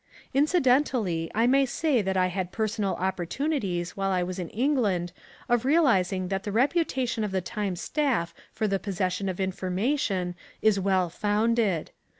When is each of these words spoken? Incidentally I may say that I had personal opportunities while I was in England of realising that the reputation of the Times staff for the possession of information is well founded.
Incidentally 0.33 1.29
I 1.35 1.45
may 1.45 1.63
say 1.63 2.01
that 2.01 2.17
I 2.17 2.25
had 2.25 2.51
personal 2.51 2.95
opportunities 2.95 3.95
while 3.95 4.09
I 4.09 4.23
was 4.23 4.39
in 4.39 4.49
England 4.49 5.11
of 5.47 5.63
realising 5.63 6.29
that 6.29 6.41
the 6.41 6.51
reputation 6.51 7.23
of 7.23 7.29
the 7.29 7.39
Times 7.39 7.81
staff 7.81 8.33
for 8.51 8.67
the 8.67 8.79
possession 8.79 9.29
of 9.29 9.39
information 9.39 10.33
is 10.59 10.79
well 10.79 11.11
founded. 11.11 11.91